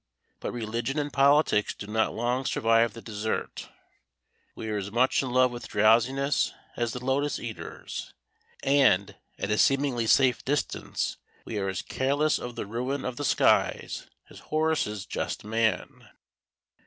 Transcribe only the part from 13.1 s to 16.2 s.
the skies as Horace's just man.